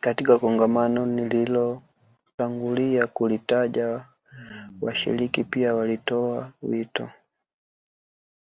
[0.00, 4.08] Katika kongamano nililotangulia kulitaja
[4.82, 7.10] washiriki pia walitoa wito